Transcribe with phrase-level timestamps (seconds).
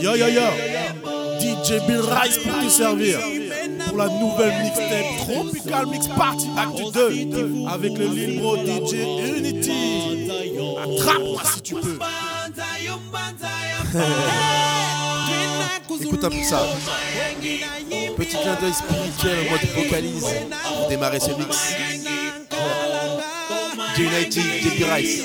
[0.00, 0.46] Yo yo yo.
[1.40, 3.18] DJ Bill Rice pour te servir.
[3.88, 8.94] Pour la nouvelle mixtape Tropical Mix Party Acte 2 avec le libre DJ
[9.38, 10.30] Unity.
[10.78, 11.98] Attrape-moi si tu peux.
[16.00, 16.62] Écoute un peu ça.
[18.16, 20.26] Petit clin spirituel en mode vocalise
[20.78, 21.74] pour démarrer ce mix.
[23.96, 25.24] J United, Rice.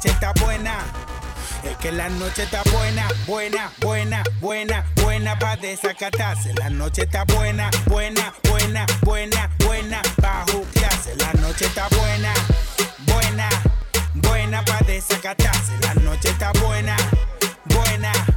[0.00, 0.78] noche está buena.
[1.62, 6.54] Es que la noche está buena, buena, buena, buena, buena pa' desacatarse.
[6.54, 11.16] La noche está buena, buena, buena, buena, buena pa' juquearse.
[11.16, 12.32] La noche está buena,
[13.00, 13.48] buena,
[14.14, 15.72] buena pa' desacatarse.
[15.82, 16.96] La noche está buena,
[17.66, 18.29] buena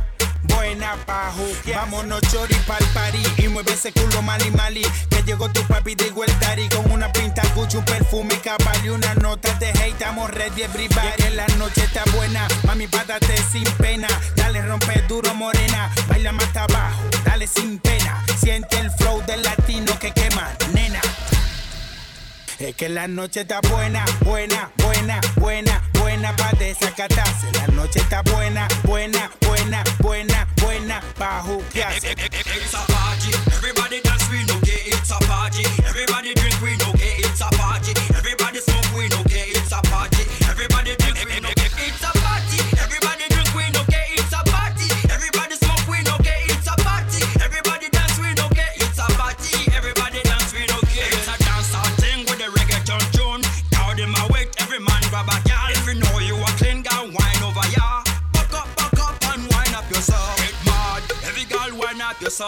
[0.64, 1.44] en abajo.
[1.66, 4.84] Vámonos chori pa'l party y mueve ese culo mali mali.
[5.10, 9.14] Que llegó tu papi de Igualdari con una pinta Gucci, un perfume cabal y una
[9.16, 9.94] nota de hate.
[9.94, 11.24] Estamos ready everybody.
[11.28, 14.08] Y la noche está buena, mami pátate sin pena.
[14.36, 18.24] Dale rompe duro morena, baila más abajo, dale sin pena.
[18.38, 21.02] Siente el flow del latino que quema, nena.
[22.64, 27.52] Es que la noche está buena, buena, buena, buena, buena pa' desacatarse.
[27.52, 32.12] La noche está buena, buena, buena, buena, buena pa' juquearse.
[32.14, 35.66] It's a party, everybody dance, we know, it's a party.
[35.86, 38.13] Everybody drink, we know, it's a party.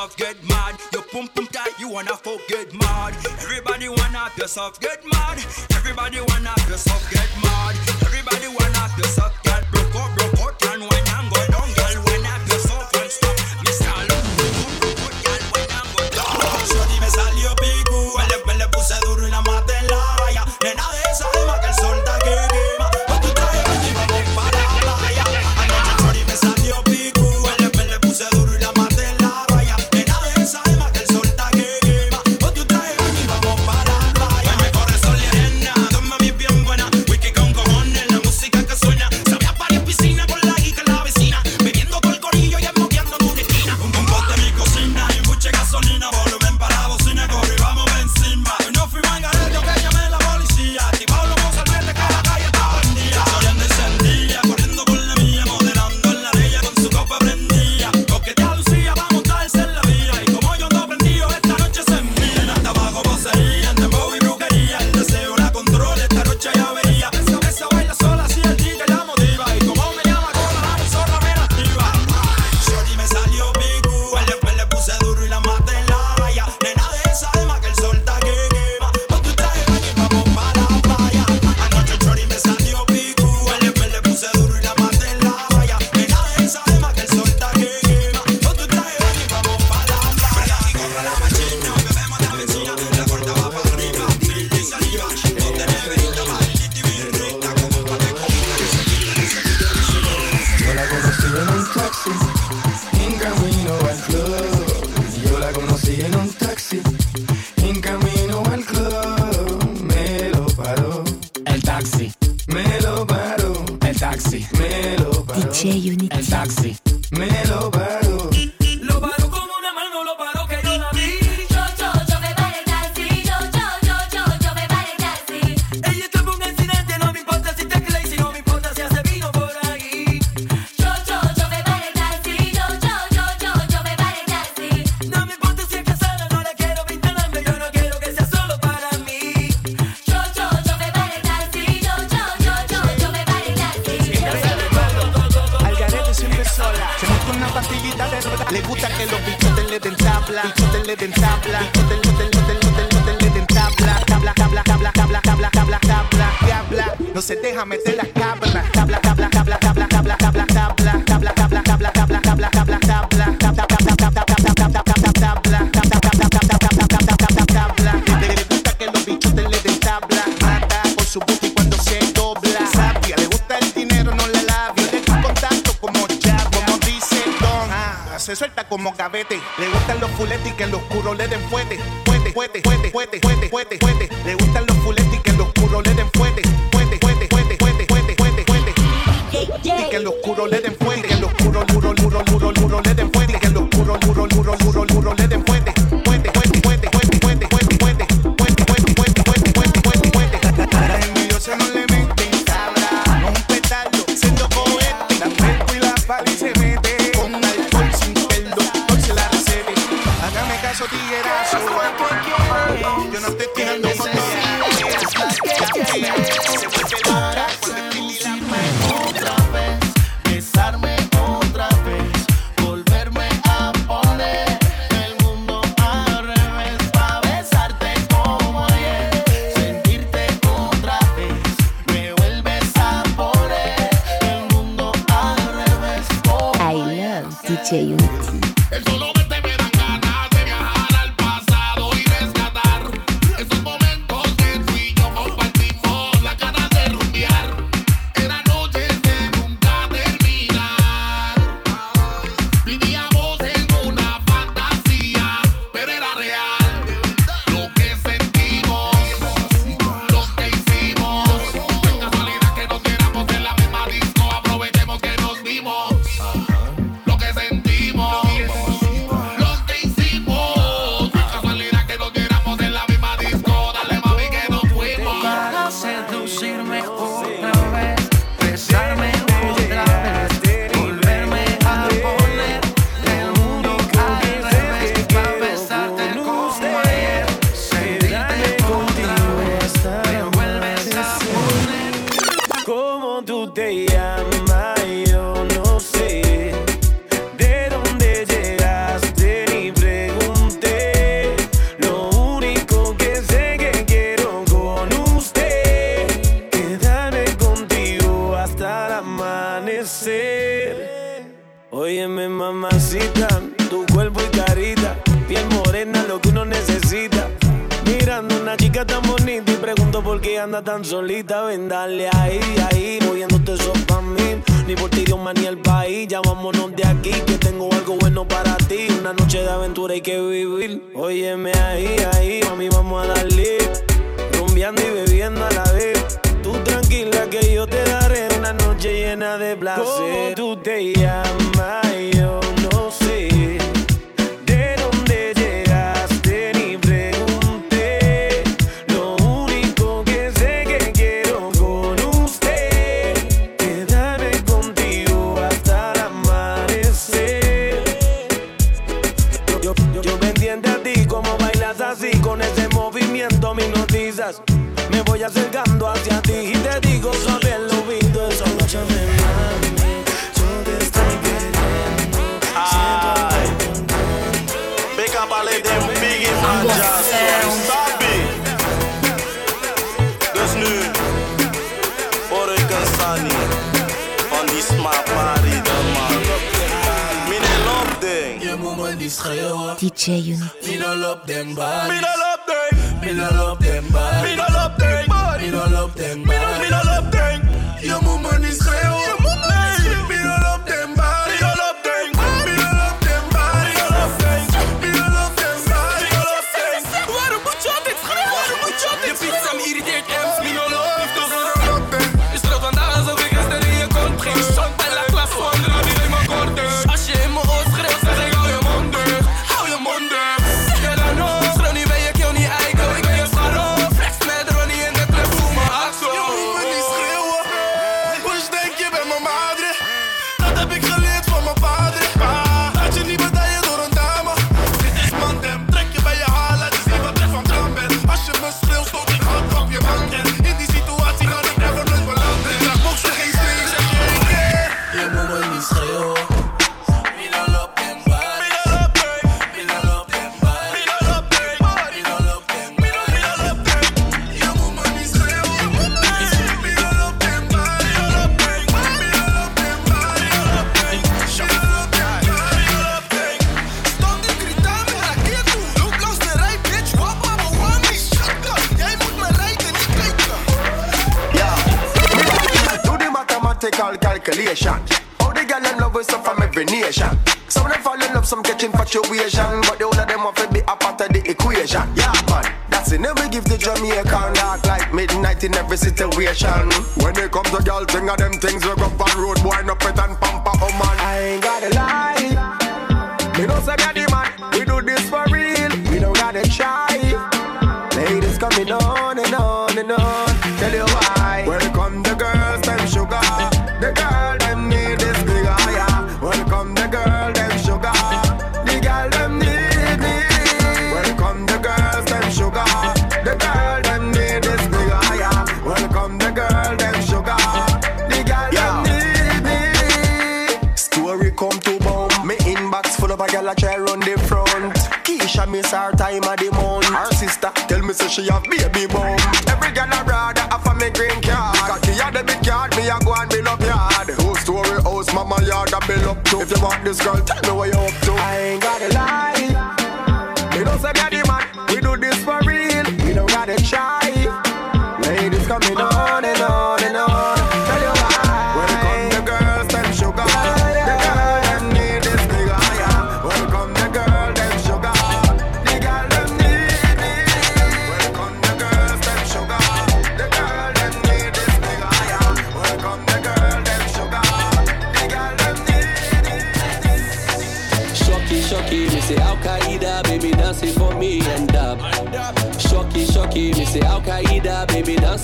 [0.05, 0.75] yourself, get mad.
[0.93, 3.13] You pum pum tight, you wanna fuck, get mad.
[3.41, 5.37] Everybody wanna have yourself, get mad.
[5.71, 7.75] Everybody wanna have yourself, get mad.
[8.01, 9.44] Everybody wanna have yourself.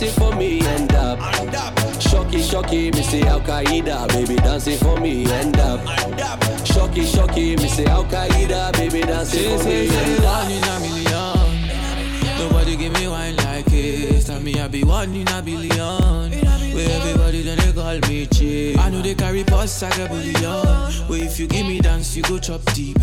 [0.01, 1.19] Dancing for me and up.
[2.01, 5.79] Shocky, shocky, me say Al Qaeda, baby dancing for me and up.
[6.65, 10.43] Shocky, shocky, me say Al Qaeda, baby dancing for me and up.
[10.43, 11.51] One in a million.
[12.39, 14.25] Nobody give me wine like this.
[14.25, 16.31] Tell me I be one in a billion.
[16.73, 18.79] Where everybody then they call me cheap.
[18.79, 20.41] I know they carry posts, I got billion.
[21.07, 22.99] Where if you give me dance, you go chop deep.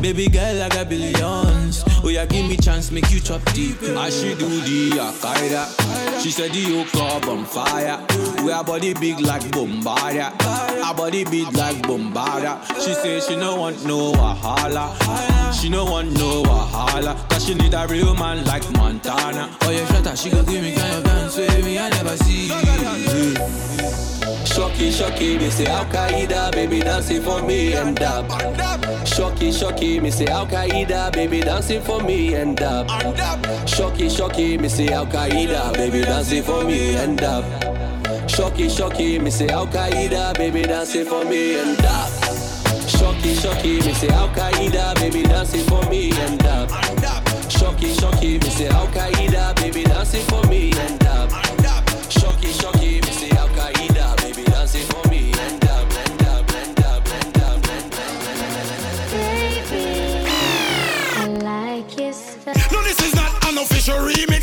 [0.00, 1.84] Baby girl, I got billions.
[2.02, 3.76] Oh yeah, give me chance, make you chop deep.
[3.82, 5.85] I she do the Akaida.
[6.20, 6.92] She said the yoke
[7.28, 8.04] on fire.
[8.44, 10.75] We our body big like Bombardier.
[10.86, 12.56] Our body big like Bombardier.
[12.78, 14.94] She say she no want no wahala.
[15.52, 17.28] She no want no wahala.
[17.28, 19.50] Cause she need a real man like Montana.
[19.62, 21.76] Oh yeah, shut up, she go give me kind of dance with me.
[21.76, 22.46] I never see.
[24.46, 28.30] Shocky, shocky, me say Al Qaeda, baby dancing for me and up.
[29.04, 32.88] Shocky, shocky, me say Al Qaeda, baby dancing for me and up.
[33.68, 37.85] Shocky, shocky, me say Al Qaeda, baby dancing for me and up.
[38.28, 42.10] Shocky, shocky, me say Al Qaeda, baby dancing for me and up.
[42.88, 46.68] Shocky, shocky, me say Al Qaeda, baby dancing for me and up.
[47.50, 51.05] Shocky, shocky, me say Al Qaeda, baby dancing for me and up.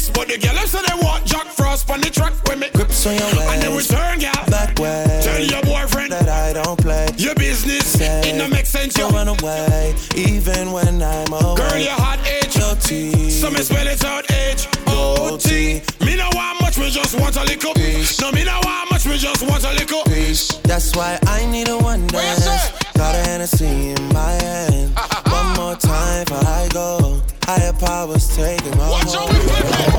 [0.03, 3.05] Remix, but the girl say they want Jack Frost on the track when me Grips
[3.05, 3.49] on your waist.
[3.49, 4.45] And then return, girl.
[4.47, 5.21] Back way.
[5.23, 7.07] Tell your boyfriend that I don't play.
[7.17, 9.09] Your business, it no make sense, yo.
[9.09, 11.55] Don't run away, even when I'm away.
[11.55, 12.57] Girl, you're hot H.
[12.57, 13.29] No T.
[13.29, 15.81] So me spell it out H O T.
[16.05, 18.19] Me no want much, me just want a little piece.
[18.21, 20.57] No, me no want much, me just want a little piece.
[20.63, 22.71] That's why I need a one dance.
[22.95, 24.93] Got a Hennessy in my hand.
[24.95, 25.55] Ah, ah, ah.
[25.55, 27.21] One more time before I go.
[27.43, 29.92] Higher powers taking my hold.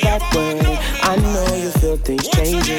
[0.00, 0.57] You way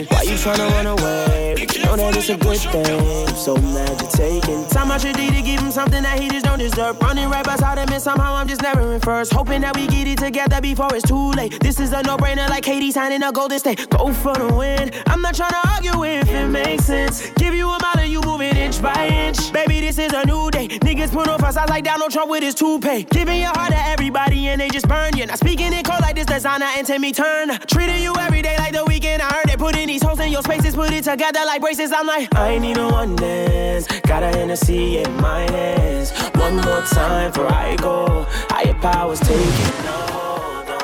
[0.08, 1.56] Why you tryna run away?
[1.60, 3.28] You know that it's a good thing.
[3.36, 6.46] So mad you're taking time out your day to give him something that he just
[6.46, 7.00] don't deserve.
[7.02, 9.34] Running right beside him and somehow I'm just never in first.
[9.34, 11.60] Hoping that we get it together before it's too late.
[11.60, 13.90] This is a no-brainer like KD signing a golden state.
[13.90, 14.92] Go for the win.
[15.08, 17.30] I'm not tryna argue if it makes sense.
[17.32, 19.52] Give you a mile and you move it inch by inch.
[19.52, 20.70] Baby, this is a new day.
[20.70, 23.04] Niggas put on facades like Donald Trump with his toupee.
[23.12, 25.26] Giving your heart to everybody and they just burn you.
[25.26, 27.50] Not speaking in code like this designer and take me turn.
[27.68, 29.22] Treating you every day like the weekend.
[29.22, 31.92] I heard they put in these holes in your spaces, put it together like braces.
[31.92, 33.88] I'm like, I need a one dance.
[34.02, 36.12] Got a Hennessy in my hands.
[36.36, 38.26] One more time before I go.
[38.52, 39.40] Higher powers taking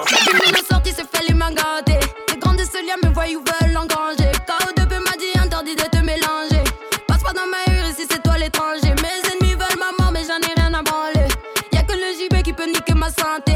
[0.09, 1.99] Depuis mon sortie, c'est fait les mains gâtées.
[2.29, 4.31] Les grands de ce lien me voient, ils veulent engranger.
[4.47, 6.63] KO de peu m'a dit interdit de te mélanger.
[7.07, 8.95] Passe pas dans ma rue si c'est toi l'étranger.
[9.03, 11.27] Mes ennemis veulent ma mort, mais j'en ai rien à branler.
[11.71, 13.53] Y'a que le JB qui peut niquer ma santé.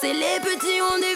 [0.00, 1.15] c'est les petits rendez-vous.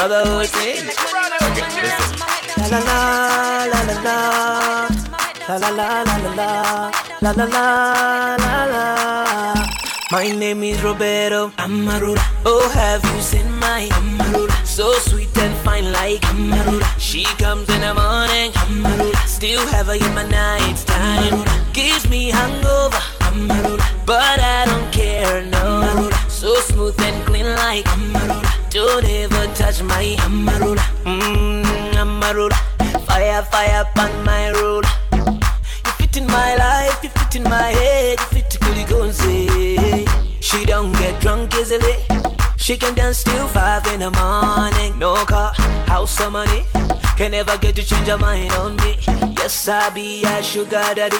[0.00, 0.32] La la la
[3.66, 4.16] la la la.
[5.46, 6.90] La la la la la la.
[7.20, 7.66] La la la
[8.38, 8.86] la la.
[10.10, 12.22] My name is Roberto Amarula.
[12.46, 14.50] Oh, have you seen my Amarula?
[14.64, 16.86] So sweet and fine like Amarula.
[16.98, 18.52] She comes in the morning.
[18.52, 19.16] Amarula.
[19.26, 21.44] Still have her in my nights time.
[21.74, 22.96] Gives me hangover.
[23.28, 23.84] Amarula.
[24.06, 25.82] But I don't care, no.
[25.84, 26.30] Amarula.
[26.30, 32.54] So smooth and clean like Amarula don't ever touch my Amarula, Mmm, Amarula.
[33.04, 34.84] Fire, fire on my road.
[35.12, 39.48] You fit in my life, you fit in my head, you fit to Gonze.
[39.50, 40.04] Eh.
[40.40, 41.96] She don't get drunk easily.
[42.56, 44.98] She can dance till five in the morning.
[44.98, 45.52] No car,
[45.86, 46.64] house or money.
[47.20, 48.96] Can never get to change her mind on me.
[49.36, 51.18] Yes, I be a sugar daddy.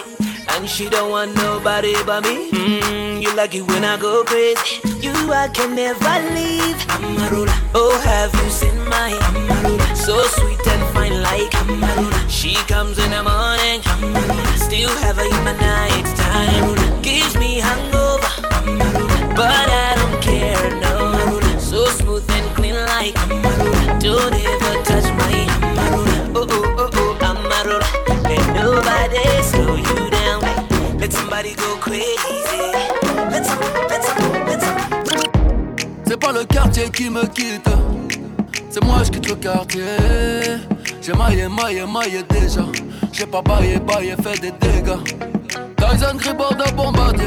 [0.48, 2.50] And she don't want nobody but me.
[2.50, 4.80] Mm, you like it when I go crazy.
[5.06, 6.76] You I can never leave.
[6.96, 7.52] Amarula.
[7.74, 9.94] Oh, have you seen my Amarula?
[9.94, 12.30] So sweet and fine like Amarula.
[12.30, 13.82] She comes in the morning.
[13.92, 14.56] Amarula.
[14.56, 17.02] Still have her in my night time.
[17.02, 18.32] Gives me hangover.
[18.64, 19.36] Amarula.
[19.36, 21.40] But I don't care, no.
[21.58, 24.00] So smooth and clean like Amarula.
[24.00, 24.89] Don't ever
[36.05, 37.66] C'est pas le quartier qui me quitte,
[38.68, 39.83] c'est moi je quitte le quartier.
[41.00, 42.66] J'ai maillé, maillé, maillé déjà.
[43.12, 44.98] J'ai pas baillé, baillé, fait des dégâts.
[45.79, 47.24] Tyson Gribord de bombardier.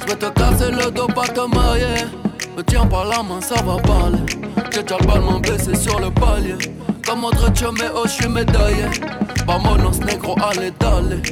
[0.00, 2.06] Je vais te casser le dos, pas te marier.
[2.56, 4.18] Me tiens par la main, ça va parler.
[4.72, 6.54] J'ai déjà le ballon blessé sur le palier.
[7.04, 8.84] Comme autre mais oh, je suis médaillé.
[9.44, 11.22] Vamonos négro, allez d'aller.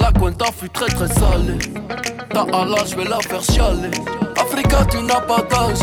[0.00, 1.58] La cuenta fut très très salée.
[2.32, 3.90] Ta Allah, je vais la faire chialer.
[4.36, 5.78] Africa, tu n'as pas d'âge.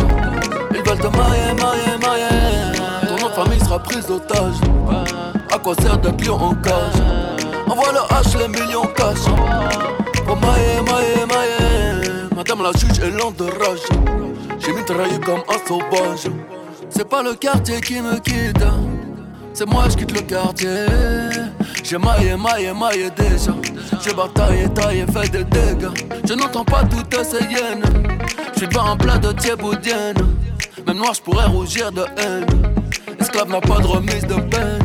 [0.72, 3.08] Ils veulent te mailler, mailler, mailler.
[3.08, 4.56] Ton nom famille sera prise d'otage.
[5.54, 7.02] À quoi sert d'être lion en cage?
[7.68, 9.20] Envoie le H, les millions cash.
[10.30, 12.10] Oh mailler, mailler, mailler.
[12.36, 13.86] Madame la juge est lente de rage.
[14.60, 16.32] J'ai mitraillé comme un sauvage.
[16.90, 18.64] C'est pas le quartier qui me quitte.
[19.54, 20.86] C'est moi, je quitte le quartier.
[21.84, 23.54] J'ai maillé, maillé, maillé déjà.
[24.08, 25.90] J'ai bataillé, taillé, fait des dégâts.
[26.26, 27.84] Je n'entends pas toutes ces hyènes.
[28.54, 30.16] Je suis pas en plat de thieboudienne.
[30.86, 32.46] Même noir, je pourrais rougir de haine.
[33.20, 34.80] Esclave n'a pas de remise de peine.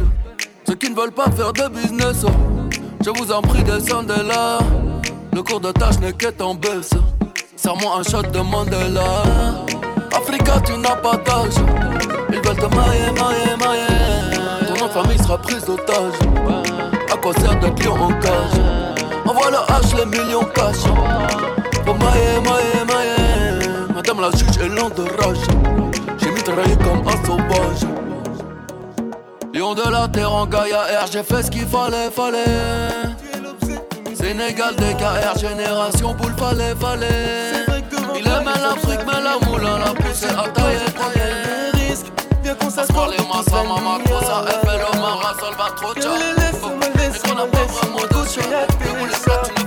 [0.67, 2.25] Ceux qui ne veulent pas faire de business,
[3.05, 4.59] je vous en prie, descendez là.
[5.33, 6.91] Le cours de tâche n'est qu'est en baisse.
[7.55, 9.23] Serre-moi un shot de Mandela.
[10.13, 11.55] Africa, tu n'as pas d'âge.
[12.31, 14.67] Ils veulent te mailler, mailler, mailler.
[14.67, 16.15] Ton nom de famille sera prise d'otage.
[17.13, 18.72] À quoi sert d'être lion en cage?
[19.33, 20.83] Envoie le H, les millions cash.
[21.87, 23.67] Pour mailler, mailler, mailler.
[23.95, 25.39] Madame la juge est lente de rage.
[26.19, 27.89] J'ai mitraillé comme un sauvage.
[29.55, 32.45] Lion de la terre en Gaïa R, j'ai fait ce qu'il fallait, fallait.
[34.15, 37.65] Sénégal, DKR, génération boule, fallait, fallait.
[38.15, 41.95] Il aime l'Afrique, mais la moule, la poussée à tailler, tailler.
[42.43, 43.43] Viens qu'on les maman,
[44.21, 46.11] ça, FL, Omar, Sol, va trop tcha.
[46.11, 46.42] Mais qu'on a pas
[47.51, 48.43] vraiment de chien.
[48.81, 49.62] Mais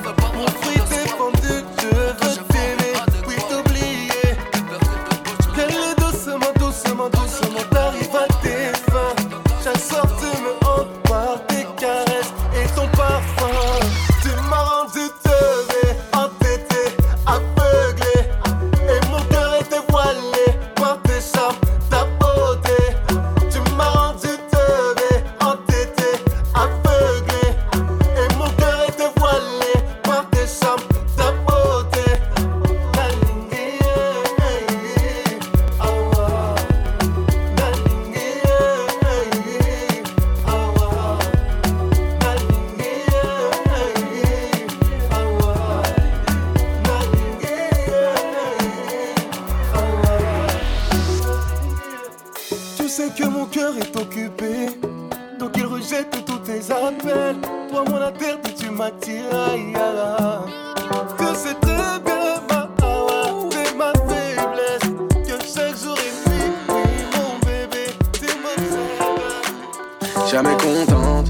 [70.35, 71.29] Jamais contente,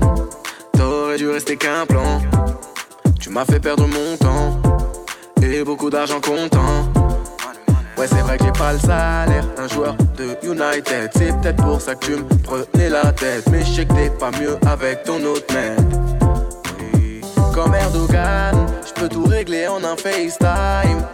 [0.75, 2.19] t'aurais dû rester qu'un plan.
[3.19, 4.59] Tu m'as fait perdre mon temps
[5.43, 6.89] et beaucoup d'argent comptant.
[7.99, 11.11] Ouais, c'est vrai que j'ai pas le salaire d'un joueur de United.
[11.13, 13.43] C'est peut-être pour ça que tu me prenais la tête.
[13.51, 15.77] Mais je sais que t'es pas mieux avec ton autre mec.
[17.53, 18.55] Comme Erdogan,
[18.87, 21.05] je peux tout régler en un FaceTime.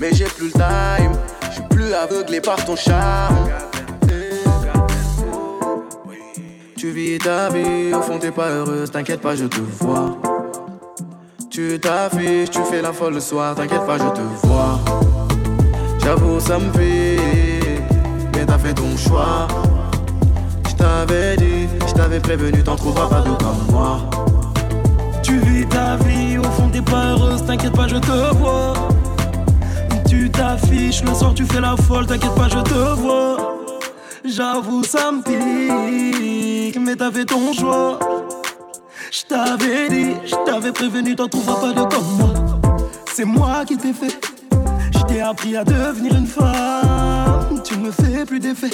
[0.00, 1.12] Mais j'ai plus le time,
[1.50, 3.36] je suis plus aveuglé par ton charme.
[6.78, 10.16] Tu vis ta vie, au fond t'es pas heureuse, t'inquiète pas, je te vois.
[11.50, 14.78] Tu t'affiches, tu fais la folle le soir, t'inquiète pas, je te vois.
[16.04, 17.16] J'avoue, ça me fait,
[18.32, 19.48] mais t'as fait ton choix.
[20.68, 23.98] Je t'avais dit, je t'avais prévenu, t'en trouveras pas d'autres comme moi.
[25.24, 28.74] Tu vis ta vie, au fond t'es pas heureuse, t'inquiète pas, je te vois.
[30.08, 33.36] Tu t'affiches, le soir tu fais la folle, t'inquiète pas, je te vois.
[34.24, 37.98] J'avoue, ça me pique, mais t'as fait ton choix.
[39.10, 42.34] Je t'avais dit, je t'avais prévenu, t'en trouveras pas de comme moi.
[43.14, 44.18] C'est moi qui t'ai fait,
[44.92, 47.62] je t'ai appris à devenir une femme.
[47.64, 48.70] Tu me fais plus d'effet.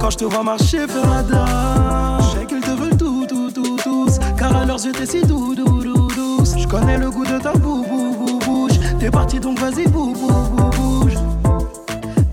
[0.00, 3.50] Quand je te vois marcher, faire la dame, je sais qu'ils te veulent tout, tout,
[3.50, 4.18] tout, tous.
[4.36, 6.54] Car à leurs yeux, t'es si doux, doux, doux, douce.
[6.58, 8.78] Je connais le goût de ta bou, bou, bou, bouche.
[8.98, 11.14] T'es parti donc vas-y, bou, bou, bou, bouge.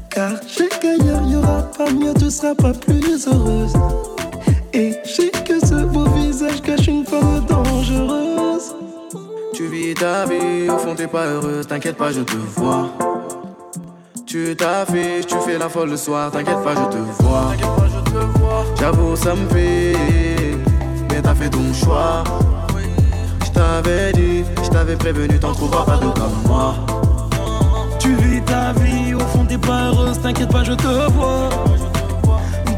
[0.10, 3.74] Car sais qu'ailleurs y aura pas mieux, tu seras pas plus heureuse.
[4.78, 8.76] Et je sais que ce beau visage cache une femme dangereuse.
[9.54, 12.90] Tu vis ta vie, au fond t'es pas heureuse, t'inquiète pas, je te vois.
[14.26, 17.54] Tu t'affiches, tu fais la folle le soir, t'inquiète pas, je te vois.
[18.78, 19.96] J'avoue, ça me fait,
[21.10, 22.26] mais t'as fait ton choix.
[23.46, 26.76] Je t'avais dit, je t'avais prévenu, t'en trouveras pas d'autres comme moi.
[27.98, 31.50] Tu vis ta vie, au fond t'es pas heureuse, t'inquiète pas, je te vois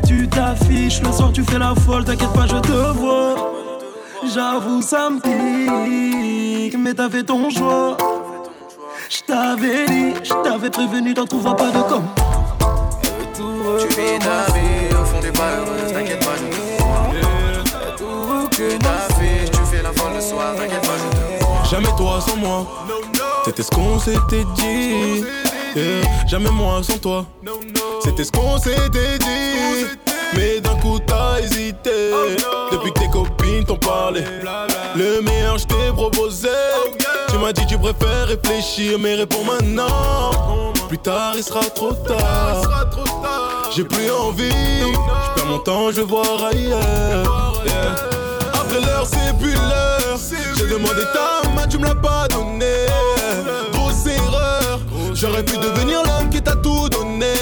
[0.08, 3.36] tu t'affiches, le soir tu fais la folle, t'inquiète pas, je te vois.
[4.34, 7.98] J'avoue, ça me pique, mais t'as fait ton choix.
[9.10, 12.04] J't'avais dit, j't'avais prévenu, t'en trouveras pas de com.
[13.80, 17.96] Tu vis ta vie au fond des balles, t'inquiète pas, je te vois.
[17.98, 21.64] Tout que t'affiches, tu fais la folle le soir, t'inquiète pas, je te vois.
[21.70, 22.66] Jamais toi sans moi,
[23.46, 25.24] c'était ce qu'on s'était dit.
[26.28, 27.26] Jamais moi sans toi.
[28.04, 29.86] C'était ce qu'on s'était dit.
[30.36, 32.12] Mais d'un coup t'as hésité.
[32.72, 34.24] Depuis que tes copines t'ont parlé,
[34.96, 36.50] le meilleur je t'ai proposé.
[37.30, 40.74] Tu m'as dit tu préfères réfléchir, mais réponds maintenant.
[40.90, 42.88] Plus tard il sera trop tard.
[43.76, 47.62] J'ai plus envie, je perds mon temps, je vais voir ailleurs.
[48.54, 50.18] Après l'heure, c'est plus l'heure.
[50.58, 52.87] J'ai demandé ta main, tu me l'as pas donnée.
[55.20, 57.34] J'aurais pu devenir l'homme qui t'a tout donné.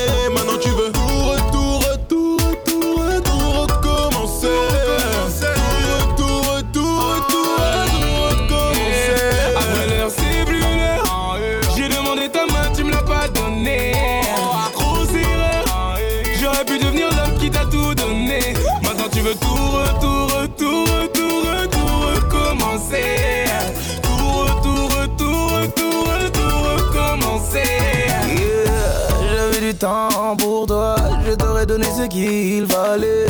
[29.86, 30.96] tambour toi,
[31.28, 33.28] je t'aurais donné ce qu'il valait.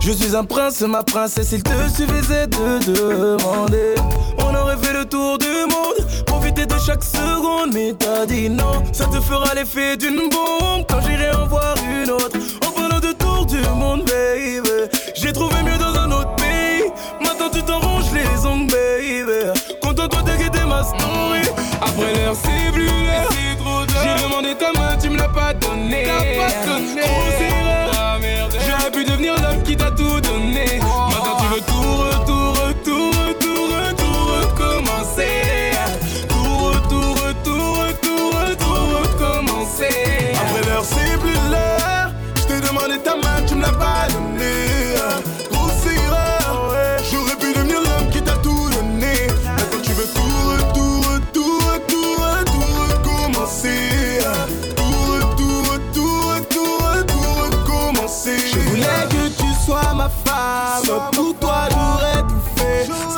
[0.00, 3.94] Je suis un prince, ma princesse, il te suffisait de demander.
[4.38, 8.82] On aurait fait le tour du monde, profiter de chaque seconde, mais t'as dit non.
[8.92, 12.38] Ça te fera l'effet d'une bombe quand j'irai en voir une autre.
[12.66, 14.88] En faisant de tour du monde, baby.
[15.14, 16.90] J'ai trouvé mieux dans un autre pays.
[17.20, 19.60] Maintenant tu t'en ronges les ongles, baby.
[19.82, 21.42] Content-toi de ma story.
[21.82, 22.91] Après l'heure, c'est plus
[25.54, 26.04] pas donné.
[26.04, 27.51] T'as pas donné.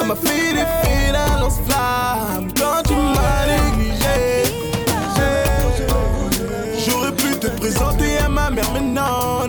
[0.07, 1.63] M'a a fitted, fit, I lost.
[1.67, 4.45] Quand tu m'as négligé,
[6.85, 9.49] j'aurais pu te présenter à ma mère, mais non,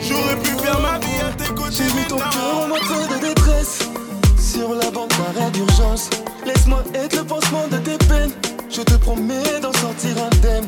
[0.00, 1.76] J'aurais pu faire ma vie à tes côtés.
[1.76, 3.88] J'ai vu ton cœur en de détresse.
[4.38, 6.10] Sur la banque d'arrêt d'urgence,
[6.44, 8.32] laisse-moi être le pansement de tes peines.
[8.68, 10.66] Je te promets d'en sortir indemne.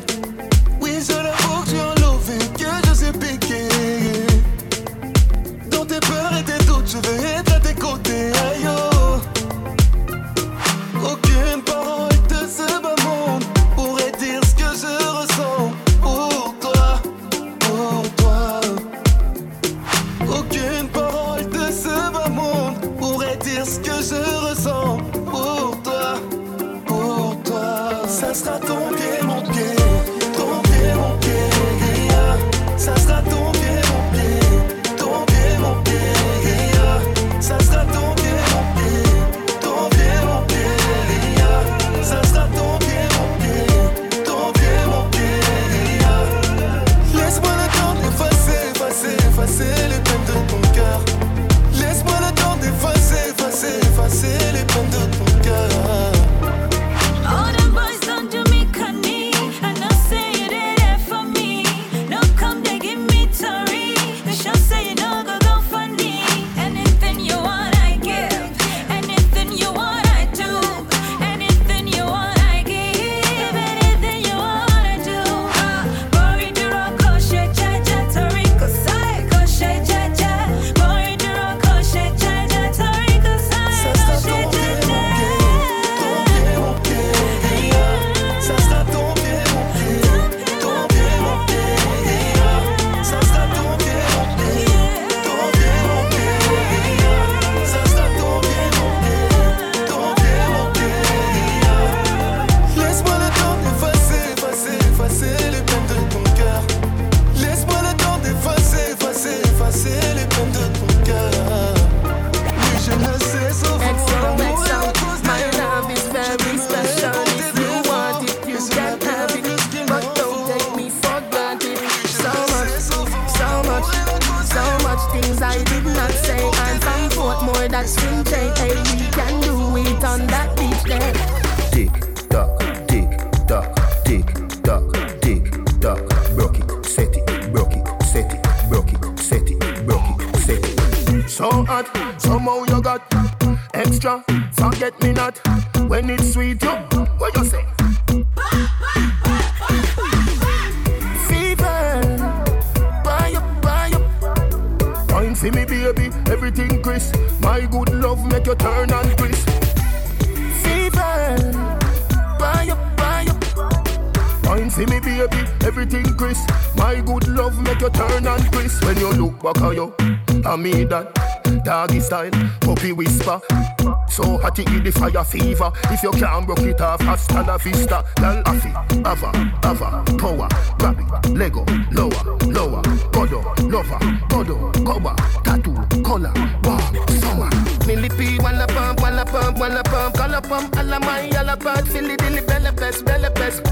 [174.61, 175.71] It in the fire fever.
[175.89, 178.03] If you can't broke it off, hasta la vista.
[178.17, 178.69] Girl, affy,
[179.03, 179.31] ava,
[179.63, 180.47] ava, power,
[180.77, 183.97] grab it, Lego, lower, lower, godo, lover,
[184.29, 186.31] godo, cover, tattoo, color,
[186.63, 186.81] warm,
[187.19, 187.49] summer.
[187.87, 192.15] Millie P, walla pump, walla pump, walla pump, color pump, alla my, alla bad, filly
[192.17, 193.65] dilly, bella best, bella best,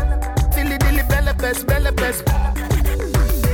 [0.56, 2.28] filly dilly, bella best, bella best.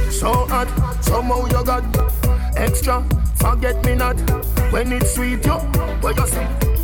[0.10, 0.70] So hot,
[1.04, 1.84] somehow you got
[2.56, 3.04] extra.
[3.36, 4.18] Forget me not
[4.72, 5.60] when it's sweet, yo.
[6.00, 6.75] What you say?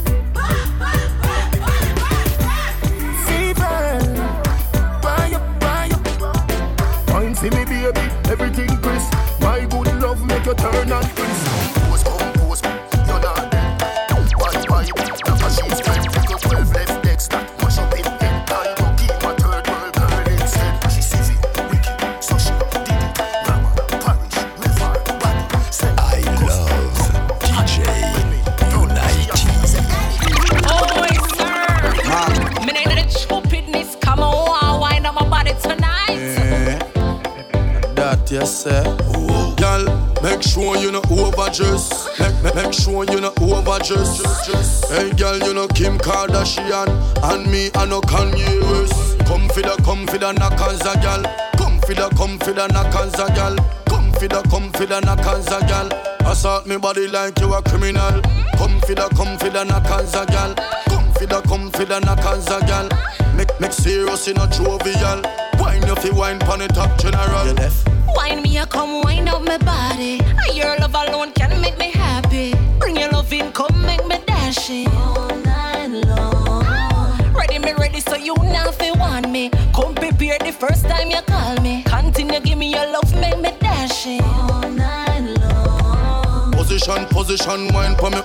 [43.02, 44.90] Make, make you know overdress.
[44.90, 46.88] Hey girl, you know Kim Kardashian
[47.24, 49.20] and me I know Kanye West.
[49.26, 51.24] Come for the, come for the knockers a girl.
[51.58, 53.56] Come for the, come for the knockers a girl.
[53.88, 55.90] Come for the, come for the knockers a girl.
[56.30, 58.22] Assault me body like you a criminal.
[58.58, 60.54] Come for the, come for the knockers a girl.
[60.90, 62.90] Come for the, come for the knockers a girl.
[63.36, 65.22] Make, make serious in a jovial.
[65.60, 67.48] Wine if you wine pon the top general.
[67.48, 67.84] You deaf?
[68.16, 70.20] Wine me, a come wind up my body.
[70.54, 72.61] Your love alone can make me happy.
[72.82, 74.88] Bring your love in, come make me dash it.
[74.96, 77.34] All night long.
[77.34, 79.52] Ready, me ready, so you now fi want me.
[79.76, 81.84] Come prepare the first time you call me.
[81.84, 84.22] Continue, give me your love, make me dash it.
[84.24, 86.52] All night long.
[86.54, 88.22] Position, position, wine for me.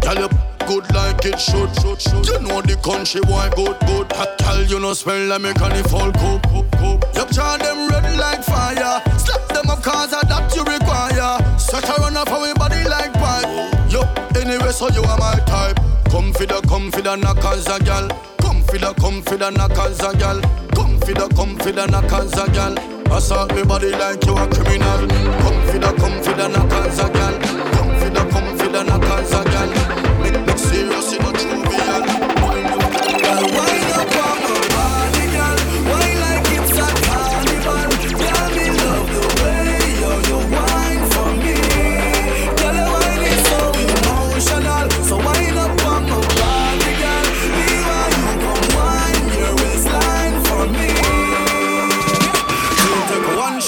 [0.00, 0.28] Girl, you
[0.66, 2.26] good like it should, should, should.
[2.26, 4.12] You know the country boy good, good.
[4.12, 7.04] Hot girl, you know smell like me can fall cook, cook, cook.
[7.14, 9.02] You charge them red like fire.
[9.18, 11.58] Slap them up cause of that you require.
[11.58, 12.57] Set her run off our body like pipe.
[12.57, 12.57] Yo,
[14.68, 15.76] anyway, so you are my type.
[16.10, 18.08] Come for the, come for the knockers a gal.
[18.40, 20.40] Come for the, come for the knockers a gal.
[20.74, 22.74] Come for the, come for the knockers a gal.
[23.12, 25.08] Assault me body like you a criminal.
[25.42, 27.38] Come for the, come for the knockers a gal.
[27.72, 29.87] Come for the, come for the knockers a gal.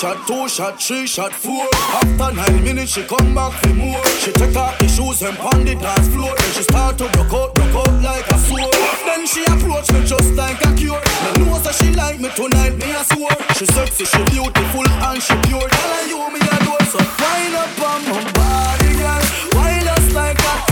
[0.00, 1.66] Shot, two shot, three shot, four.
[2.00, 4.02] After nine minutes, she come back for more.
[4.22, 6.32] She take off the shoes and pound the dance floor.
[6.38, 8.72] Then she start to broke out, broke out like a sword.
[9.04, 11.00] Then she approach me just like a cure.
[11.24, 13.36] Me know that she like me tonight, me a swore.
[13.58, 15.68] She sexy, she beautiful and she pure.
[15.68, 19.24] Tell her you me a door, so Wind up on my body, girl.
[19.53, 20.70] Wind us like a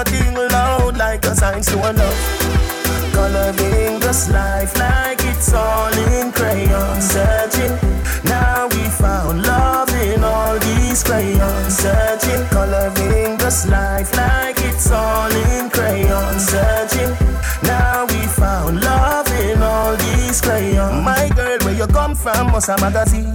[0.00, 2.20] a thing loud like a sign to a love.
[3.12, 7.74] Coloring this life like it's all in crayon searching.
[8.24, 12.46] Now we found love in all these crayons searching.
[12.48, 17.12] Coloring this life like it's all in crayon searching.
[17.62, 21.04] Now we found love in all these crayons.
[21.04, 22.52] My girl, where you come from?
[22.52, 23.34] Must a magazine.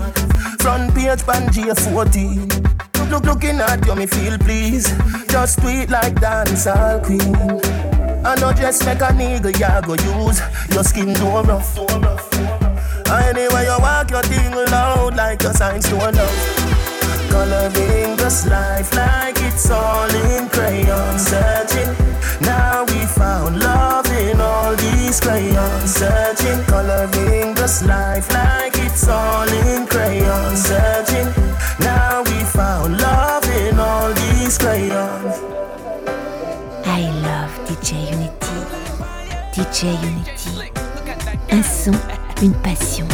[0.60, 2.85] Front page, Banjia 40.
[3.06, 4.92] Look, look, looking at you, me feel please.
[5.28, 7.36] Just tweet like dancehall queen.
[8.26, 10.42] I know just make a nigga, yeah, go use
[10.74, 11.78] your skin door rough.
[13.08, 16.76] Anyway, you walk your thing loud like your signs to love
[17.30, 21.92] coloring this life like it's all in crayon searching.
[22.42, 29.48] Now we found love in all these crayons searching, coloring this life like it's all
[29.48, 29.85] in
[41.52, 41.92] Un son,
[42.42, 43.06] une passion.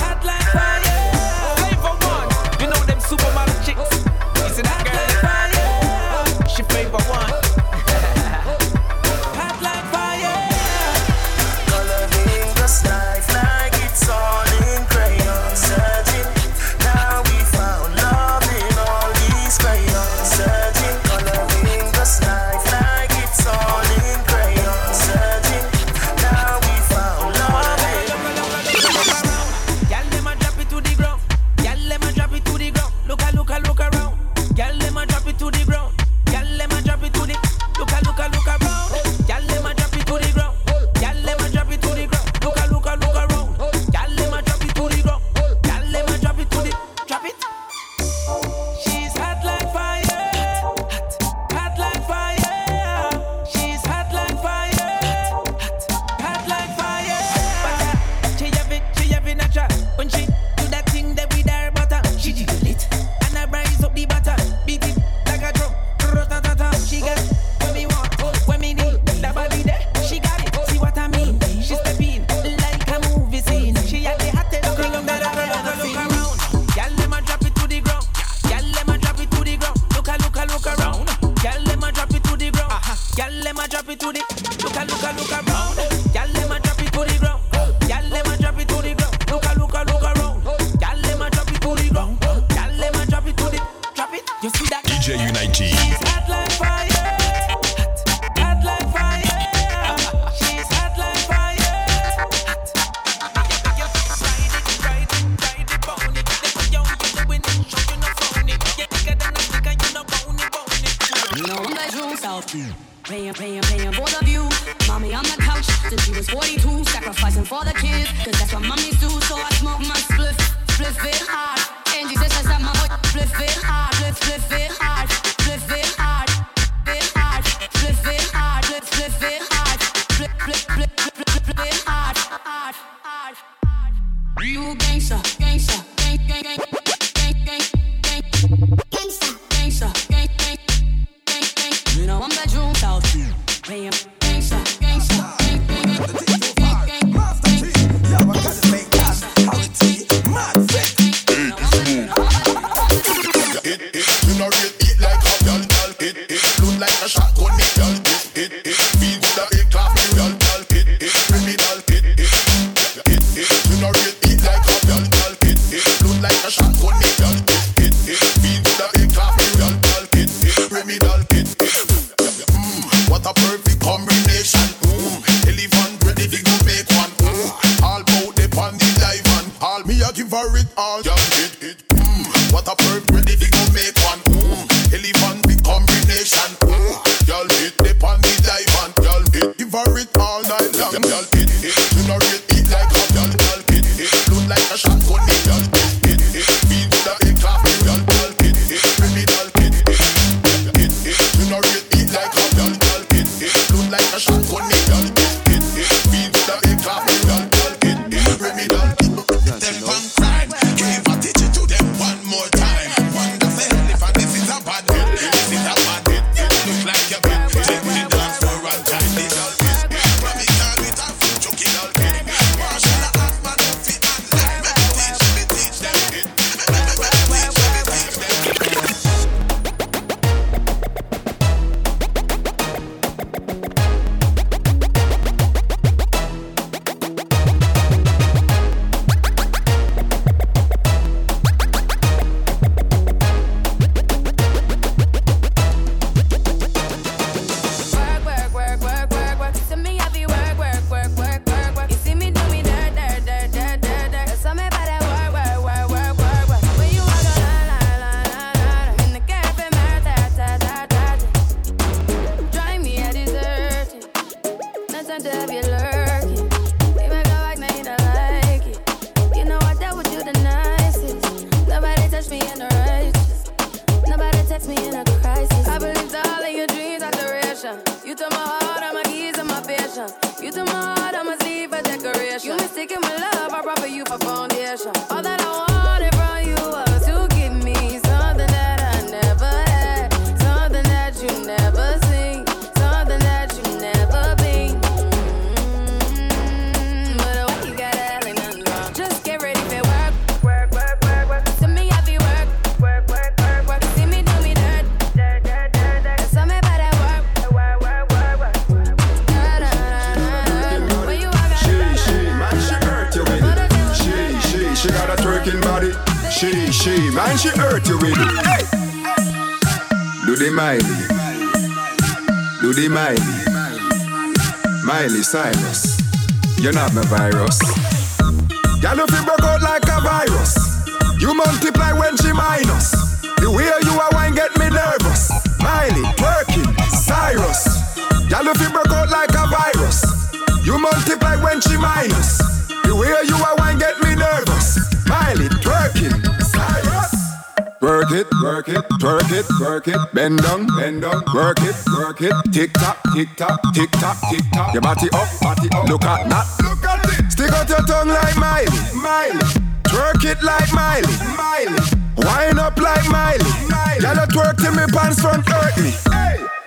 [348.51, 352.19] Work it, work it, twerk it, work it, bend down, bend down, work it, work
[352.19, 354.73] it, tick tock, tick tock, tick tock, tick tock.
[354.73, 355.87] Your body up, body up.
[355.87, 357.31] Look at that, look at it.
[357.31, 359.39] Stick out your tongue like Miley, Miley.
[359.87, 361.07] Twerk it like Miley,
[361.39, 361.79] Miley.
[362.19, 363.39] Wind up like Miley,
[363.71, 364.03] Miley.
[364.03, 365.95] Y'all twerk till me pants front hurt me.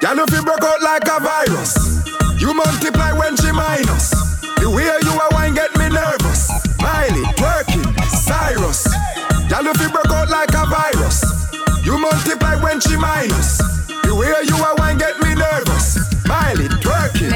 [0.00, 2.00] Y'all if you broke out like a virus,
[2.40, 4.08] you multiply when she minus.
[4.56, 6.48] The way you are wine get me nervous.
[6.80, 8.88] Miley, twerking, Cyrus.
[9.50, 11.03] Y'all you broke out like a virus,
[11.94, 13.58] you multiply when she minus.
[14.02, 15.98] The way you are wine get me nervous.
[16.26, 17.30] Miley, twerking.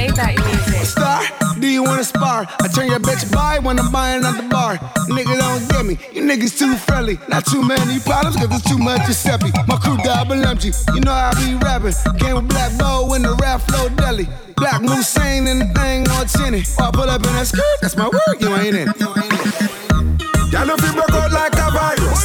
[0.84, 1.22] Star,
[1.60, 2.46] do you wanna spar?
[2.60, 4.78] I turn your bitch by when I'm buying at the bar.
[5.08, 7.18] Nigga don't get me, you niggas too friendly.
[7.28, 9.50] Not too many problems, cause there's too much Giuseppe.
[9.68, 11.94] My crew double empty, you know I be rapping.
[12.18, 14.26] Game with Black Bow in the rap flow deli.
[14.56, 16.64] Black Hussein and the thing on chinny.
[16.78, 19.77] I pull up in that skirt, that's my word, you ain't in.
[20.50, 22.24] Y'all if you broke out like a virus,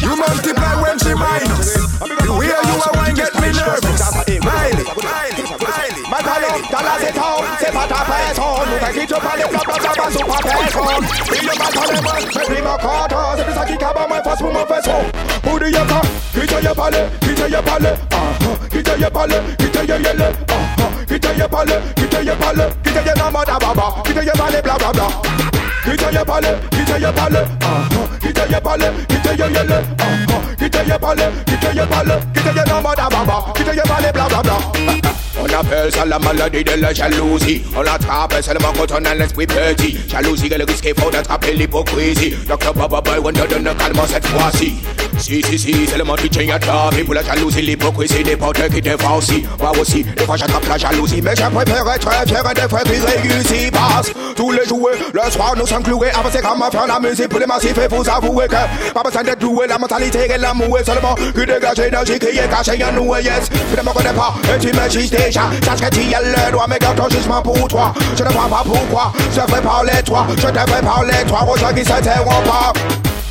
[0.00, 1.76] you multiply when she minus.
[2.00, 4.00] The way you are wine get me nervous.
[4.16, 6.00] Miley, Miley, Miley.
[6.08, 8.64] Maintenant, dans la zéton, c'est pas ta personne.
[8.64, 11.04] Nous t'inquiète pas, les blancs, blancs, blancs, sont pas personne.
[11.36, 13.36] Il ne m'a pas les mains, mais puis mon content.
[13.36, 14.98] C'est plus ça qui cabre moi, force pour mon faisceau.
[15.42, 16.02] Pour dire pas,
[16.32, 19.70] qui te y parle, qui te y parle, ah, ah, qui te y parle, qui
[19.70, 23.00] te y yelle, ah, ah, qui te y parle, qui te y parle, qui te
[23.00, 25.49] y dans mon baba, qui te y parle, bla bla bla.
[25.84, 29.16] Qui te y parle, qui te y parle, ah, ah, qui te y parle, qui
[29.16, 32.48] te y yelle, ah, ah, qui te y parle, qui te y parle, qui te
[32.50, 35.10] y dans mon baba, qui te y parle, bla bla bla.
[35.42, 37.62] On appelle ça la maladie de la jalousie.
[37.74, 39.98] On l'attrape seulement quand on a l'esprit petit.
[40.08, 42.34] Jalousie, le risque faut d'attraper l'hypocrisie.
[42.46, 44.74] Docteur Baba Boy, on te donne calme cette fois-ci.
[45.18, 47.04] Si, si, si, c'est le monde à table.
[47.04, 49.44] Pour la jalousie, l'hypocrisie, des portes qui te font aussi.
[49.58, 51.22] Moi aussi, des fois j'attrape la jalousie.
[51.22, 54.12] Mais je préfère être fier des frères qui réussissent.
[54.36, 56.10] Tous les jours, le soir nous sommes cloués.
[56.10, 57.78] Avancer comme à faire la musique pour les massifs.
[57.78, 59.66] Et vous avouer que pas besoin d'être doué.
[59.68, 63.14] La mentalité et l'amour est seulement que dégage l'énergie qui est cachée en nous.
[63.16, 65.42] Yes, tu ne me connais pas et tu me juges déjà.
[65.64, 67.94] Sache que tu as le droit, mais garde ton jugement pour toi.
[68.16, 70.26] Je ne vois pas pourquoi je ferai parler toi.
[70.36, 72.72] Je te ferai parler toi aux gens qui s'interrompent pas.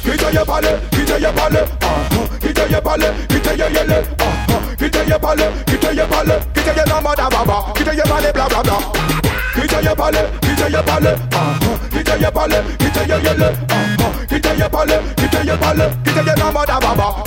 [0.04, 1.88] Qui te y parle, qui te y ah, ah,
[2.40, 3.68] qui te y parle, qui te y ah,
[4.20, 6.78] ah, qui te y parle, qui te y parle, qui te y
[7.28, 8.78] baba, qui te y parle, bla bla bla.
[9.56, 11.16] Qui te y parle, qui te y parle,
[12.24, 14.70] ah, ah, qui te y parle, qui te y yelle, ah, ah, qui te y
[14.70, 17.24] parle, qui te y parle, qui te y dans mon baba.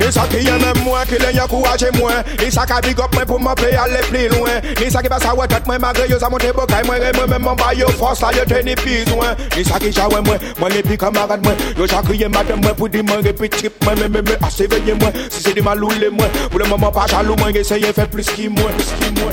[0.00, 2.12] Ni ça qui aime moi, qui l'en encourage moi
[2.42, 4.48] Ni ça qui big up moi pour m'appeler aller plus loin
[4.82, 7.14] Ni ça qui passe à ouais tête moi malgré yo ça monte bocaille moi Et
[7.14, 10.36] moi même mon bail yo force là yo tenir besoin Ni ça qui jawe moi,
[10.58, 13.92] moi les petits camarades moi Yo j'ai crié madame moi pour dire moi répéter moi
[13.96, 17.06] Mais mais mais assez veillé moi, si c'est des maloulés moi Pour le moment pas
[17.06, 19.32] jaloux moi, essayer faire plus qui moi Plus qui moi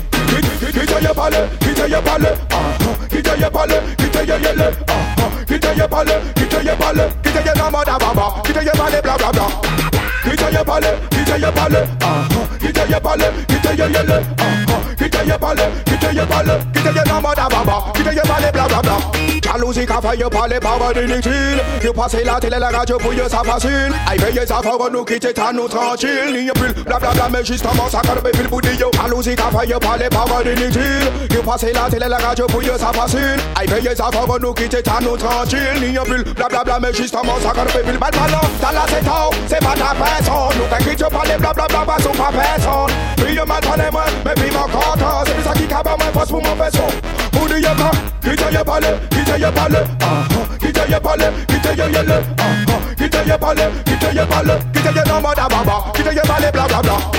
[0.71, 4.09] Qui te y parle, qui te y parle Ah ah, qui te y parle, qui
[4.09, 7.57] te y yelle Ah ah, qui te y parle, qui te parle Qui te y
[7.57, 9.47] dans mon baba, qui te y parle bla bla bla
[10.23, 13.73] qui te y parle, qui te parle, ah ah, qui te y parle, qui te
[13.73, 17.15] y yelle, ah ah, qui te y parle, qui te parle, qui te y dans
[17.15, 19.46] mon baba, qui te y parle bla bla bla.
[19.47, 23.17] Jalousie qu'a fait y parler par inutile, you passer la télé la radio pour y
[23.29, 23.93] ça facile.
[24.07, 27.27] Aïe veille ça faut nous quitter ta nous tranquille, n'y a plus bla bla bla
[27.31, 28.89] mais justement ça quand même pour dire.
[29.01, 32.67] Jalousie qu'a fait y parler par inutile, you passer la télé la radio pour y
[32.67, 33.37] ça facile.
[33.55, 36.79] Aïe veille ça faut nous quitter ta nous tranquille, n'y a plus bla bla bla
[36.81, 39.07] mais justement ça quand même bal ballon dans la c'est
[39.47, 40.57] c'est pas ta personne.
[40.57, 42.95] Nous t'inquiète pas les blablabla pas sous pas personne.
[43.17, 45.23] Puis yo mal parlé moi, mais puis mon content.
[45.25, 46.83] C'est plus ça qui cabe moi force pour mon faisceau.
[47.37, 50.57] Pour dire the yaka, kita ye pale, kita ye pale, uh-huh.
[50.59, 52.95] Kita ye pale, kita ye yele, uh-huh.
[52.97, 56.67] Kita ye pale, kita ye pale, kita ye no mother baba, kita ye pale blah
[56.67, 57.11] blah blah.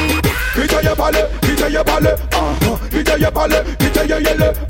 [0.54, 2.78] Kita ye pale, kita ye pale, uh-huh.
[2.90, 4.68] Kita ye pale, kita ye yele,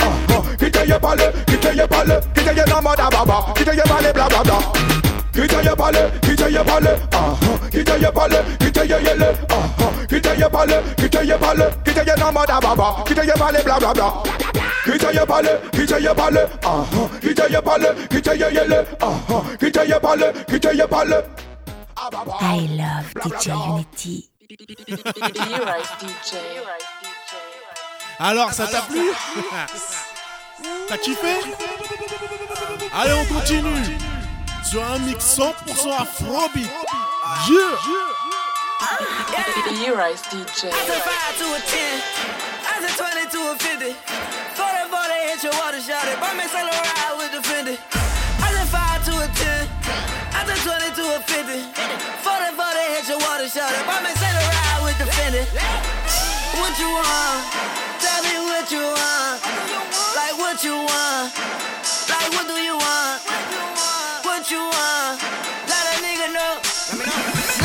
[22.40, 24.30] I love DJ Unity.
[28.18, 29.00] Alors ça t'a plu
[30.88, 31.34] T'as kiffé
[32.94, 34.07] Allez on continue
[34.70, 36.68] sur un mix 100% afrobeat.
[37.48, 37.76] Yeah
[39.80, 40.68] E-Rise DJ.
[40.68, 42.02] I said 5 to a 10.
[42.68, 43.96] I said 20 to a 50.
[43.96, 46.20] 40 40 hit your water shot it.
[46.20, 47.76] Buy me sell a ride with the Fendi.
[48.44, 49.68] I said 5 to a 10.
[50.36, 51.64] I said 20 to a 50.
[52.20, 53.84] 40 40 hit your water shot it.
[53.88, 55.44] Buy me sell a ride with the Fendi.
[56.60, 57.40] What you want?
[58.04, 59.40] Tell me what you want.
[60.12, 61.32] Like what you want.
[62.10, 63.22] Like what do you want?
[63.24, 63.97] What you want?
[64.28, 66.60] Let a nigga know.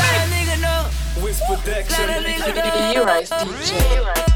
[0.00, 1.22] Let a nigga know.
[1.22, 1.58] Whisper
[1.90, 3.02] Let a nigga know.
[3.02, 3.44] E-Rise DJ.
[3.44, 4.33] When we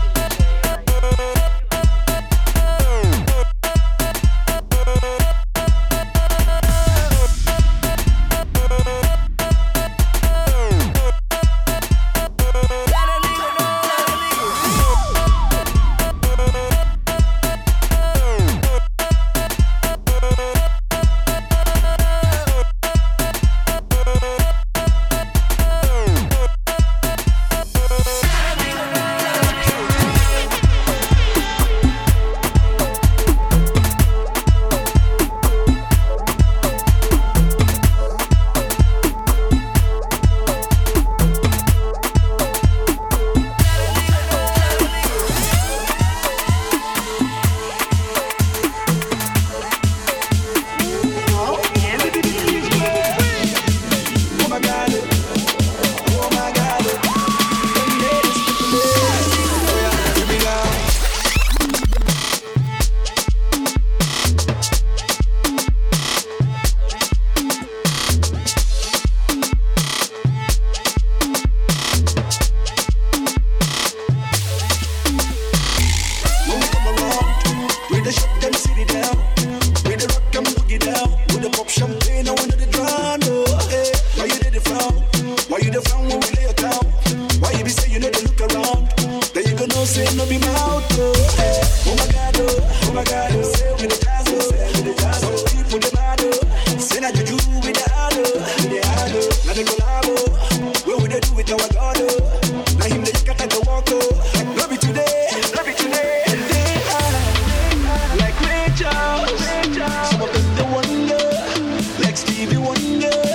[112.89, 113.28] Stevie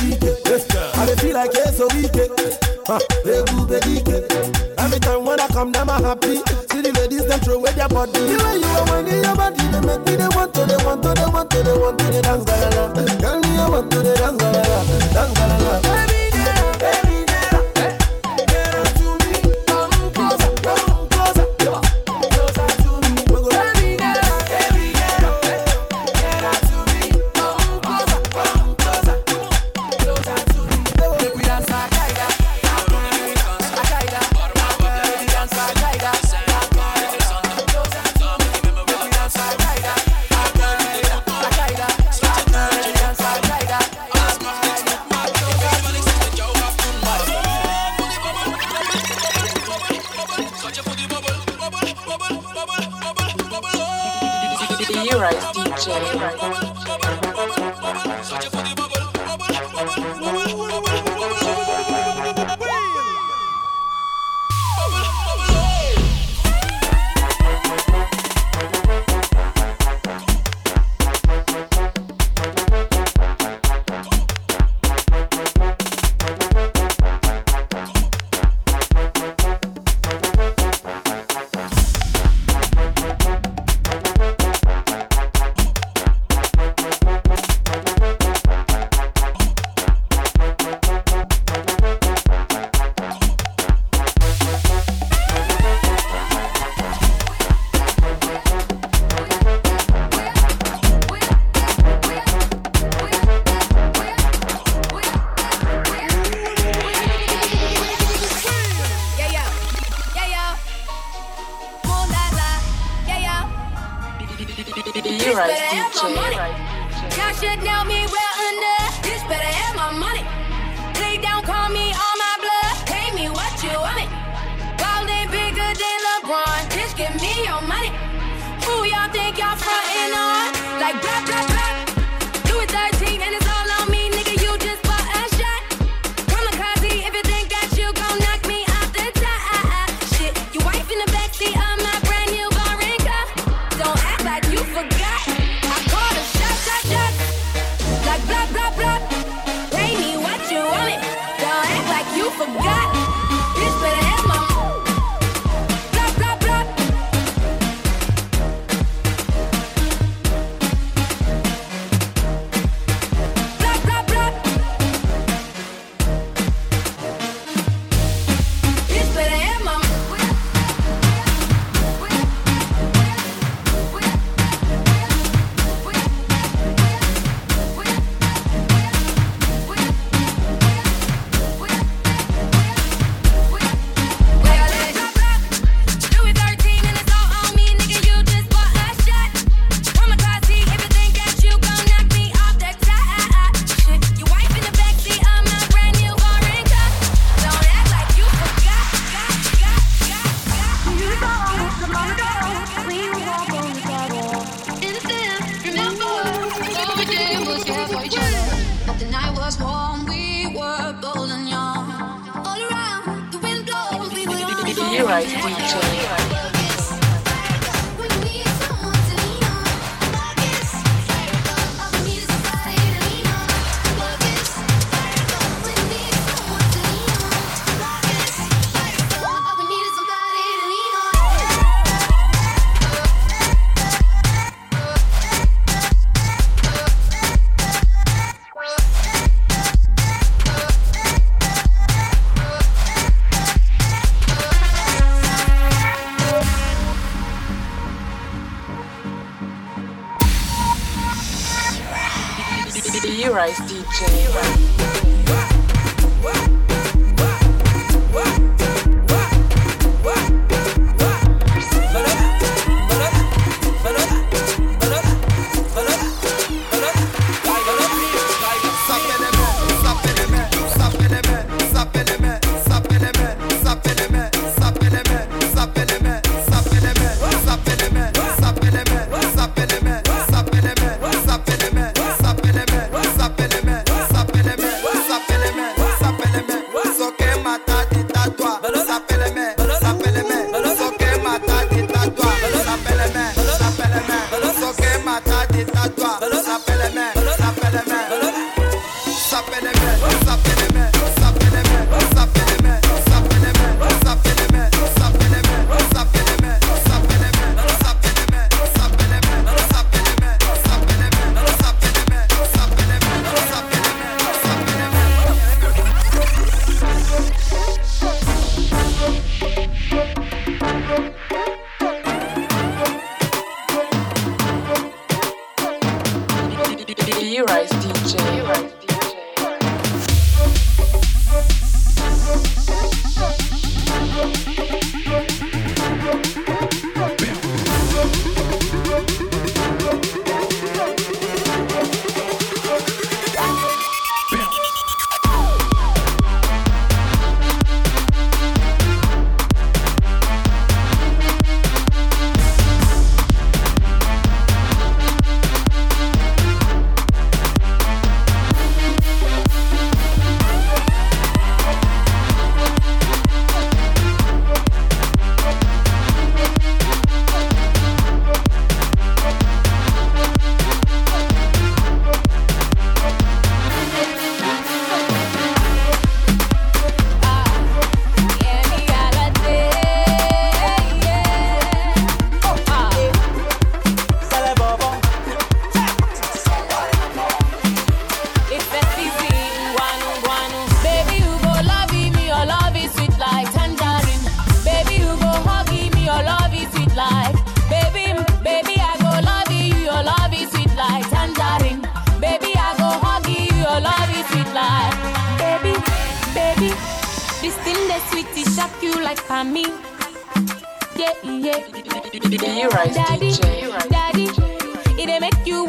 [0.00, 0.74] like it.
[0.96, 4.78] I dey feel like yes, so Egu bedike.
[4.78, 6.36] Every time when I come, them I happy.
[6.70, 8.12] See the ladies them throw away their body.
[8.12, 11.02] The way you are winding your body, they make me they want to, they want
[11.02, 13.20] to, they want to, they want to, they dance galala.
[13.20, 15.82] Girl, me I want to, they dance galala, dance galala.
[15.82, 16.21] Baby.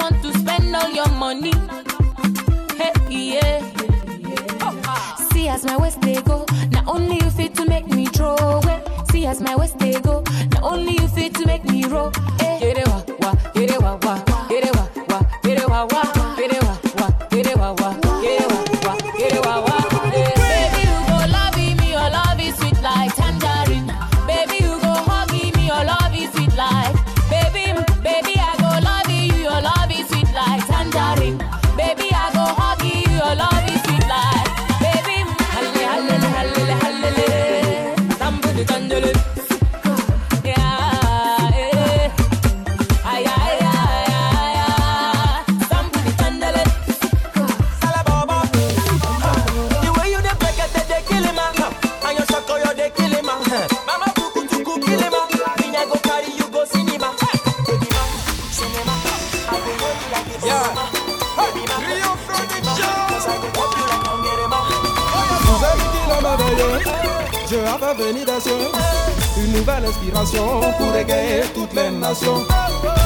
[0.04, 1.54] want to spend all your money.
[2.76, 3.62] Hey, yeah.
[4.62, 8.36] Oh, See as my waist they go, not only you fit to make me throw
[8.36, 8.84] away.
[9.12, 12.12] See as my waist they go, not only you fit to make me roll.
[12.40, 12.60] Hey.
[12.60, 14.16] Get it wa wa, get it wa wa,
[14.50, 16.73] get it wa wa, get it wa wa.
[69.38, 72.46] Une nouvelle inspiration pour égayer toutes les nations.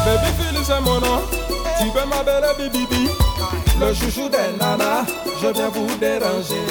[0.05, 1.21] Baby Phil, c'est mon nom.
[1.79, 3.07] Tu veux ma belle Bibi
[3.79, 5.05] Le chouchou des nanas,
[5.41, 6.65] je viens vous déranger.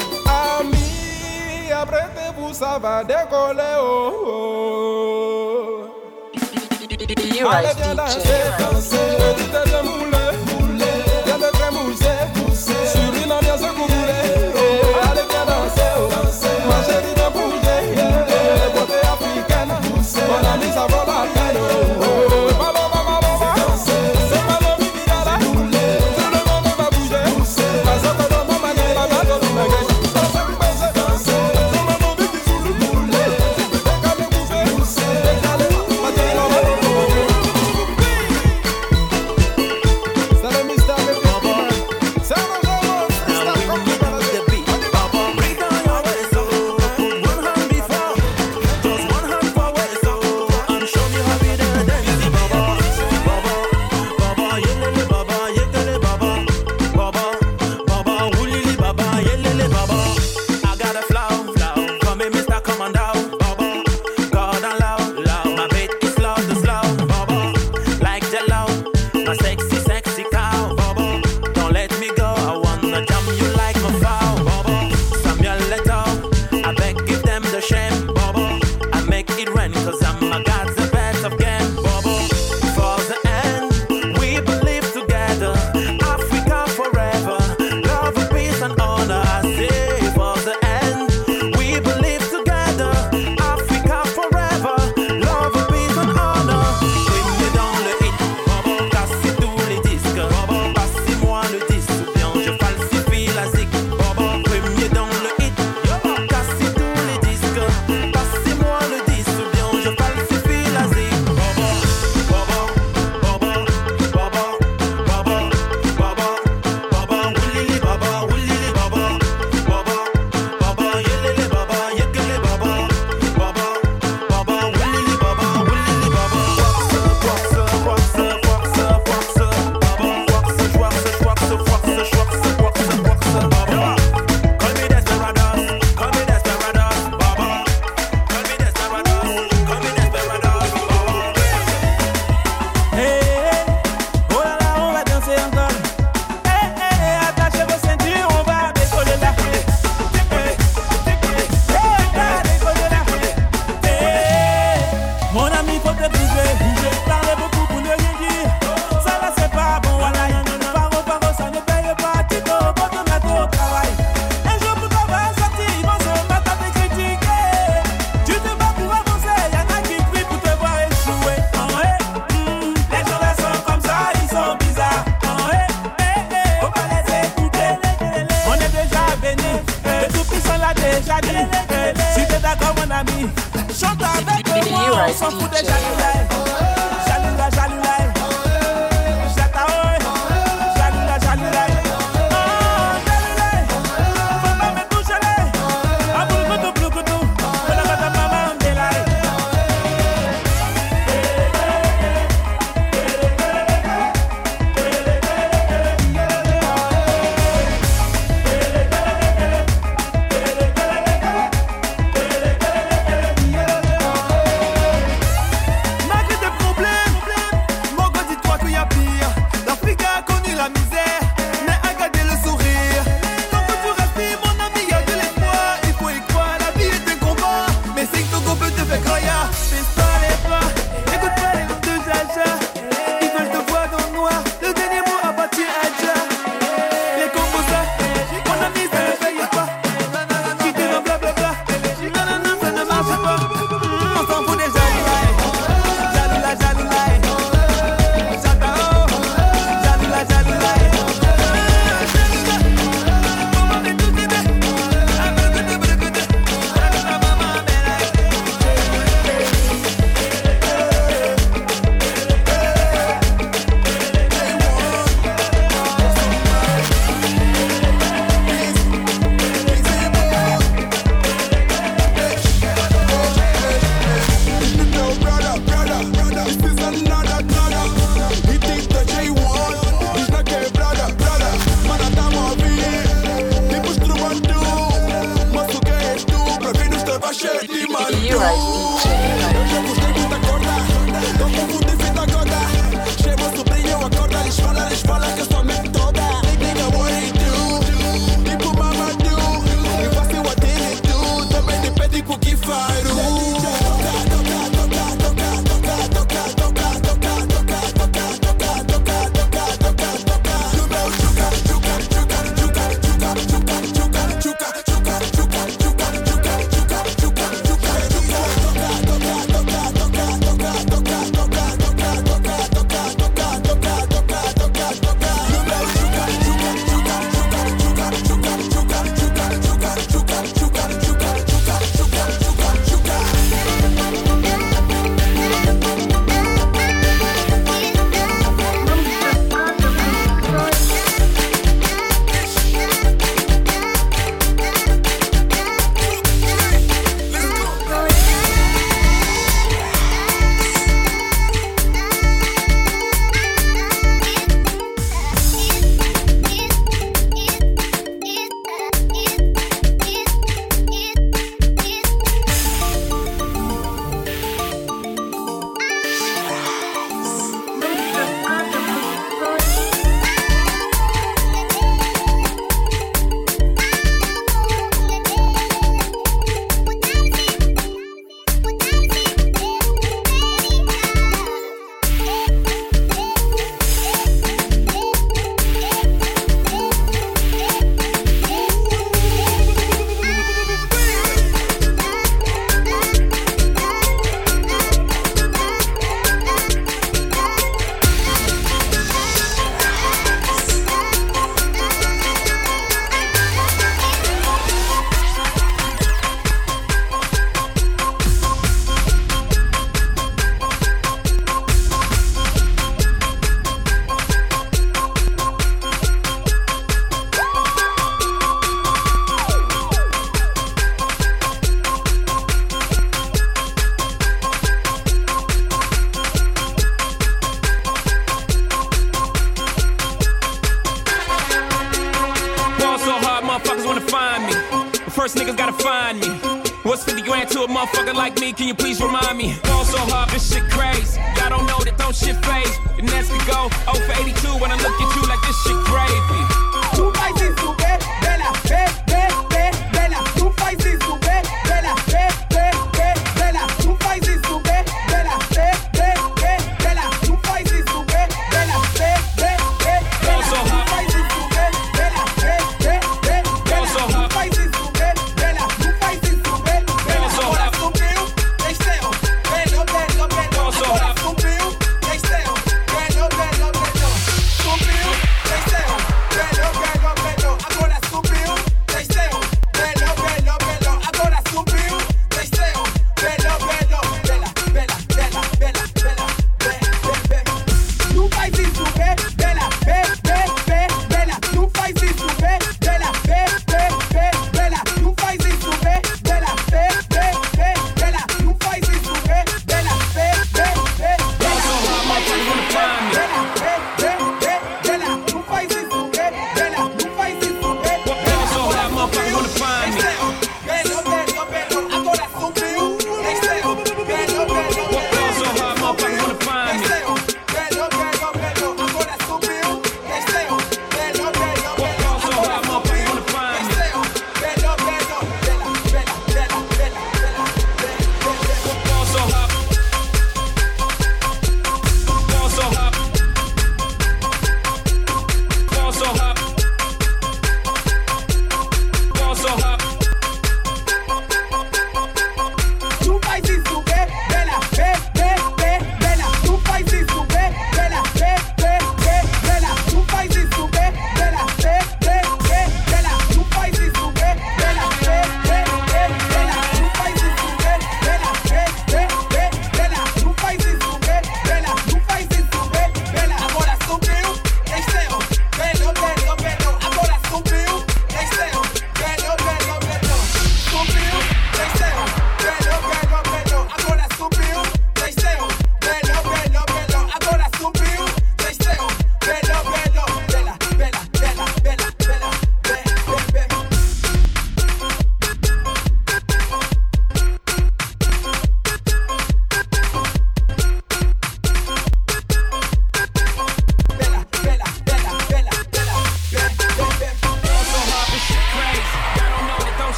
[0.59, 3.77] Amis, apprêtez-vous, ça va décoller.
[3.81, 5.87] Oh, oh.
[7.49, 7.95] Allez, viens.